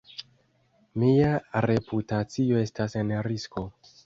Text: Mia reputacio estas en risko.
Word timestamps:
Mia 1.03 1.29
reputacio 1.67 2.59
estas 2.65 2.97
en 3.05 3.15
risko. 3.31 3.69